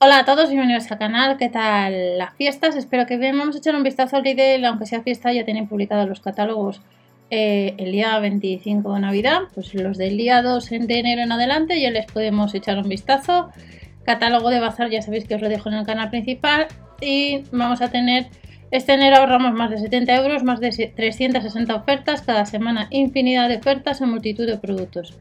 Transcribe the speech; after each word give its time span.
Hola 0.00 0.20
a 0.20 0.24
todos, 0.24 0.48
bienvenidos 0.50 0.88
al 0.92 0.98
canal. 0.98 1.36
¿Qué 1.38 1.48
tal 1.48 2.18
las 2.18 2.32
fiestas? 2.34 2.76
Espero 2.76 3.04
que 3.04 3.16
bien. 3.16 3.36
Vamos 3.36 3.56
a 3.56 3.58
echar 3.58 3.74
un 3.74 3.82
vistazo 3.82 4.14
al 4.14 4.22
Lidl, 4.22 4.64
aunque 4.64 4.86
sea 4.86 5.02
fiesta, 5.02 5.32
ya 5.32 5.44
tienen 5.44 5.66
publicados 5.66 6.08
los 6.08 6.20
catálogos 6.20 6.80
eh, 7.30 7.74
el 7.78 7.90
día 7.90 8.16
25 8.20 8.94
de 8.94 9.00
Navidad. 9.00 9.40
Pues 9.52 9.74
los 9.74 9.98
del 9.98 10.16
día 10.16 10.40
2 10.40 10.70
de 10.70 10.98
enero 11.00 11.22
en 11.22 11.32
adelante 11.32 11.80
ya 11.80 11.90
les 11.90 12.06
podemos 12.06 12.54
echar 12.54 12.78
un 12.78 12.88
vistazo. 12.88 13.50
Catálogo 14.04 14.50
de 14.50 14.60
bazar, 14.60 14.88
ya 14.88 15.02
sabéis 15.02 15.24
que 15.24 15.34
os 15.34 15.40
lo 15.40 15.48
dejo 15.48 15.68
en 15.68 15.74
el 15.74 15.84
canal 15.84 16.10
principal. 16.10 16.68
Y 17.00 17.42
vamos 17.50 17.82
a 17.82 17.90
tener 17.90 18.28
este 18.70 18.92
enero 18.92 19.16
ahorramos 19.16 19.52
más 19.54 19.70
de 19.70 19.78
70 19.78 20.14
euros, 20.14 20.44
más 20.44 20.60
de 20.60 20.92
360 20.94 21.74
ofertas, 21.74 22.22
cada 22.22 22.46
semana 22.46 22.86
infinidad 22.90 23.48
de 23.48 23.56
ofertas 23.56 24.00
en 24.00 24.10
multitud 24.10 24.46
de 24.46 24.58
productos. 24.58 25.18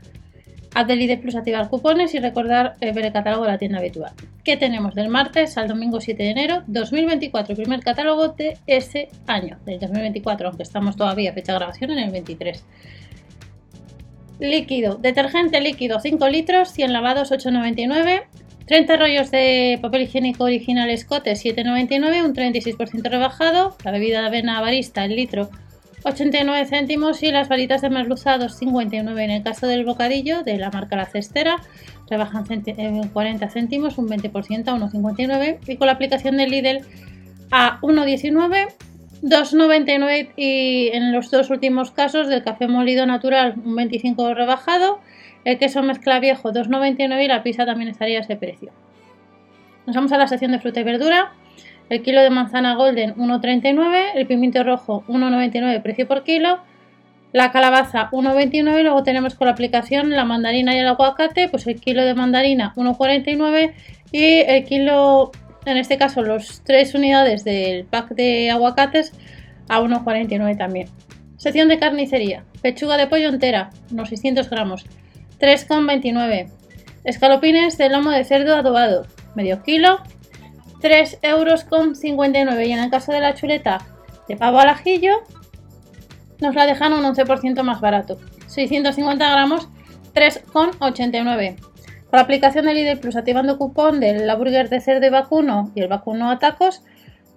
Haz 0.77 0.85
del 0.85 1.01
ID 1.01 1.17
Plus 1.19 1.33
activar 1.33 1.69
cupones 1.69 2.13
y 2.13 2.19
recordar 2.19 2.75
eh, 2.81 2.91
ver 2.93 3.07
el 3.07 3.11
catálogo 3.11 3.45
de 3.45 3.51
la 3.51 3.57
tienda 3.57 3.79
habitual. 3.79 4.11
¿Qué 4.43 4.57
tenemos 4.57 4.93
del 4.93 5.09
martes 5.09 5.57
al 5.57 5.67
domingo 5.67 5.99
7 5.99 6.21
de 6.21 6.29
enero 6.29 6.61
2024? 6.67 7.53
El 7.53 7.57
primer 7.57 7.79
catálogo 7.79 8.27
de 8.27 8.59
ese 8.67 9.09
año, 9.25 9.57
del 9.65 9.79
2024, 9.79 10.49
aunque 10.49 10.61
estamos 10.61 10.95
todavía 10.95 11.33
fecha 11.33 11.53
de 11.53 11.57
grabación 11.57 11.89
en 11.89 11.97
el 11.97 12.11
23. 12.11 12.63
Líquido, 14.39 14.97
detergente 14.97 15.59
líquido 15.61 15.99
5 15.99 16.29
litros, 16.29 16.69
100 16.69 16.93
lavados 16.93 17.31
8,99. 17.31 18.25
30 18.67 18.97
rollos 18.97 19.31
de 19.31 19.79
papel 19.81 20.03
higiénico 20.03 20.43
original 20.43 20.91
Escote 20.91 21.31
7,99, 21.31 22.23
un 22.23 22.35
36% 22.35 23.09
rebajado. 23.09 23.75
La 23.83 23.89
bebida 23.89 24.21
de 24.21 24.27
avena 24.27 24.61
barista, 24.61 25.05
el 25.05 25.15
litro 25.15 25.49
89 26.03 26.65
céntimos 26.65 27.23
y 27.23 27.31
las 27.31 27.49
varitas 27.49 27.81
de 27.81 27.89
merluza 27.89 28.37
59 28.47 29.23
en 29.23 29.31
el 29.31 29.43
caso 29.43 29.67
del 29.67 29.85
bocadillo 29.85 30.43
de 30.43 30.57
la 30.57 30.69
marca 30.69 30.95
La 30.95 31.05
Cestera 31.05 31.57
rebajan 32.09 32.45
40 32.45 33.49
céntimos, 33.49 33.97
un 33.97 34.07
20% 34.07 34.67
a 34.67 34.75
1,59 34.75 35.59
y 35.67 35.77
con 35.77 35.87
la 35.87 35.93
aplicación 35.93 36.37
del 36.37 36.51
Lidl 36.51 36.85
a 37.51 37.79
1,19 37.81 38.67
2,99 39.23 40.33
y 40.35 40.89
en 40.89 41.11
los 41.11 41.31
dos 41.31 41.49
últimos 41.49 41.91
casos 41.91 42.27
del 42.27 42.43
café 42.43 42.67
molido 42.67 43.05
natural 43.05 43.55
un 43.65 43.75
25 43.75 44.33
rebajado, 44.33 44.99
el 45.43 45.57
queso 45.57 45.81
mezcla 45.81 46.19
viejo 46.19 46.51
2,99 46.51 47.23
y 47.23 47.27
la 47.27 47.43
pizza 47.43 47.65
también 47.65 47.89
estaría 47.89 48.19
ese 48.19 48.35
precio. 48.35 48.71
Nos 49.85 49.95
vamos 49.95 50.11
a 50.11 50.17
la 50.17 50.27
sección 50.27 50.51
de 50.51 50.59
fruta 50.59 50.81
y 50.81 50.83
verdura 50.83 51.31
el 51.89 52.01
kilo 52.01 52.21
de 52.21 52.29
manzana 52.29 52.75
golden 52.75 53.15
1,39, 53.15 54.11
el 54.15 54.27
pimiento 54.27 54.63
rojo 54.63 55.03
1,99 55.07 55.81
precio 55.81 56.07
por 56.07 56.23
kilo, 56.23 56.59
la 57.33 57.51
calabaza 57.51 58.09
1,29 58.11 58.83
luego 58.83 59.03
tenemos 59.03 59.35
con 59.35 59.47
la 59.47 59.53
aplicación 59.53 60.09
la 60.11 60.25
mandarina 60.25 60.75
y 60.75 60.79
el 60.79 60.87
aguacate, 60.87 61.49
pues 61.49 61.67
el 61.67 61.79
kilo 61.79 62.03
de 62.03 62.13
mandarina 62.13 62.73
1,49 62.75 63.73
y 64.11 64.23
el 64.23 64.63
kilo, 64.63 65.31
en 65.65 65.77
este 65.77 65.97
caso 65.97 66.21
los 66.21 66.61
tres 66.63 66.95
unidades 66.95 67.43
del 67.43 67.85
pack 67.85 68.09
de 68.15 68.49
aguacates 68.51 69.13
a 69.69 69.81
1,49 69.81 70.57
también. 70.57 70.87
Sección 71.37 71.67
de 71.67 71.77
carnicería, 71.77 72.45
pechuga 72.61 72.97
de 72.97 73.07
pollo 73.07 73.29
entera, 73.29 73.69
unos 73.91 74.09
600 74.09 74.49
gramos, 74.49 74.85
3,29. 75.39 76.49
Escalopines 77.03 77.77
de 77.77 77.89
lomo 77.89 78.09
de 78.09 78.23
cerdo 78.23 78.55
adobado, 78.55 79.05
medio 79.35 79.61
kilo, 79.61 79.99
3 80.81 81.19
euros 81.21 81.63
con 81.63 81.95
59 81.95 82.65
y 82.65 82.71
en 82.71 82.79
el 82.79 82.89
caso 82.89 83.11
de 83.11 83.19
la 83.19 83.33
chuleta 83.33 83.79
de 84.27 84.35
pavo 84.35 84.59
al 84.59 84.69
ajillo 84.69 85.23
nos 86.39 86.55
la 86.55 86.65
dejan 86.65 86.93
un 86.93 87.03
11% 87.03 87.63
más 87.63 87.81
barato. 87.81 88.17
650 88.47 89.29
gramos 89.29 89.69
3,89 90.13 91.57
con 92.09 92.17
la 92.17 92.21
aplicación 92.21 92.65
del 92.65 92.75
Lidl 92.75 92.99
Plus 92.99 93.15
activando 93.15 93.57
cupón 93.57 93.99
del 93.99 94.33
burger 94.37 94.69
de 94.69 94.79
cerdo 94.79 95.05
y 95.05 95.09
vacuno 95.09 95.71
y 95.75 95.81
el 95.81 95.87
vacuno 95.87 96.31
a 96.31 96.39
tacos 96.39 96.81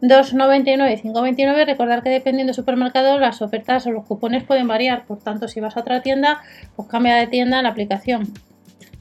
2,99 0.02 0.92
y 0.92 1.08
5,29 1.08 1.66
recordar 1.66 2.02
que 2.02 2.10
dependiendo 2.10 2.50
del 2.50 2.54
supermercado 2.54 3.18
las 3.18 3.42
ofertas 3.42 3.86
o 3.86 3.90
los 3.90 4.06
cupones 4.06 4.44
pueden 4.44 4.68
variar. 4.68 5.06
Por 5.06 5.18
tanto 5.18 5.48
si 5.48 5.60
vas 5.60 5.76
a 5.76 5.80
otra 5.80 6.02
tienda 6.02 6.40
pues 6.76 6.88
cambia 6.88 7.16
de 7.16 7.26
tienda 7.26 7.62
la 7.62 7.70
aplicación. 7.70 8.32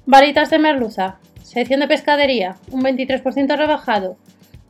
Varitas 0.05 0.49
de 0.49 0.59
merluza 0.59 1.19
sección 1.43 1.79
de 1.79 1.87
pescadería 1.87 2.57
un 2.71 2.81
23% 2.81 3.57
rebajado 3.57 4.17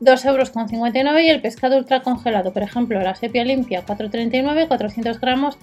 2,59 0.02 0.96
euros 0.96 1.22
y 1.22 1.30
el 1.30 1.42
pescado 1.42 1.78
ultra 1.78 2.02
congelado, 2.02 2.54
por 2.54 2.64
ejemplo, 2.64 3.02
la 3.02 3.16
sepia 3.16 3.44
limpia 3.44 3.86
4,39, 3.86 4.68
400 4.68 5.20
gramos. 5.20 5.58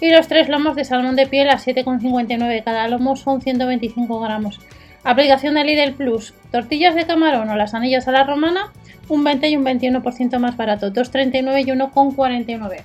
Y 0.00 0.10
los 0.10 0.28
tres 0.28 0.48
lomos 0.48 0.76
de 0.76 0.84
salmón 0.84 1.16
de 1.16 1.26
piel 1.26 1.50
a 1.50 1.58
7,59 1.58 2.64
cada 2.64 2.88
lomo 2.88 3.16
son 3.16 3.42
125 3.42 4.20
gramos. 4.20 4.60
Aplicación 5.02 5.54
de 5.54 5.64
Lidl 5.64 5.94
Plus, 5.94 6.34
tortillas 6.50 6.94
de 6.94 7.06
camarón 7.06 7.50
o 7.50 7.56
las 7.56 7.74
anillas 7.74 8.06
a 8.06 8.12
la 8.12 8.24
romana, 8.24 8.72
un 9.08 9.24
20 9.24 9.48
y 9.48 9.56
un 9.56 9.64
21% 9.64 10.38
más 10.38 10.56
barato, 10.56 10.92
2,39 10.92 11.60
y 11.60 11.70
1,49. 11.70 12.82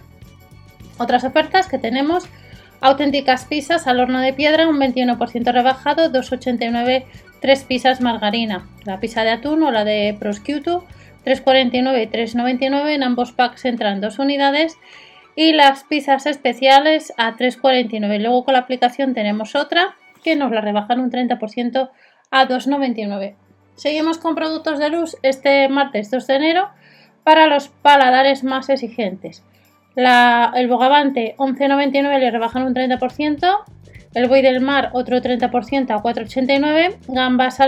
Otras 0.98 1.24
ofertas 1.24 1.68
que 1.68 1.78
tenemos, 1.78 2.26
auténticas 2.82 3.46
pizzas 3.46 3.88
al 3.88 4.00
horno 4.00 4.20
de 4.20 4.34
piedra, 4.34 4.68
un 4.68 4.78
21% 4.78 5.52
rebajado, 5.52 6.12
2,89 6.12 7.06
tres 7.46 7.64
pizzas 7.64 8.02
margarina, 8.02 8.68
la 8.86 9.00
pizza 9.00 9.24
de 9.24 9.30
atún 9.30 9.62
o 9.62 9.70
la 9.70 9.86
de 9.86 10.18
prosciutto, 10.20 10.84
3,49 11.26 12.02
y 12.02 12.08
3,99 12.08 12.96
en 12.96 13.04
ambos 13.04 13.34
packs 13.34 13.66
entran 13.66 14.02
dos 14.02 14.18
unidades 14.18 14.80
y 15.36 15.54
las 15.54 15.84
pizzas 15.84 16.26
especiales 16.26 17.14
a 17.18 17.36
3,49. 17.36 18.20
Luego 18.20 18.46
con 18.46 18.54
la 18.54 18.62
aplicación 18.62 19.14
tenemos 19.14 19.54
otra 19.54 19.94
que 20.24 20.36
nos 20.36 20.52
la 20.52 20.62
rebajan 20.62 21.00
un 21.00 21.12
30% 21.12 21.92
a 22.32 22.48
2,99. 22.48 23.36
Seguimos 23.76 24.18
con 24.18 24.34
productos 24.34 24.80
de 24.80 24.90
luz 24.90 25.16
este 25.22 25.70
martes 25.70 26.10
2 26.10 26.26
de 26.26 26.36
enero 26.38 26.70
para 27.24 27.46
los 27.46 27.68
paladares 27.68 28.44
más 28.44 28.70
exigentes. 28.70 29.44
el 29.96 30.68
bogavante 30.68 31.36
11,99 31.38 32.20
le 32.20 32.32
rebajan 32.32 32.64
un 32.64 32.74
30%, 32.74 33.75
el 34.16 34.28
buey 34.28 34.42
del 34.42 34.62
mar 34.62 34.90
otro 34.94 35.22
30% 35.22 35.92
a 35.92 36.02
4,89, 36.02 36.96
gambas 37.10 37.60
al 37.60 37.64